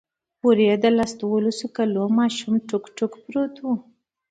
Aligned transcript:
هورې 0.41 0.67
د 0.83 0.85
لس 0.97 1.11
دولسو 1.21 1.65
کالو 1.75 2.03
ماشوم 2.19 2.53
ټوک 2.67 2.83
ټوک 2.97 3.13
پروت 3.23 3.53
و. 3.61 3.65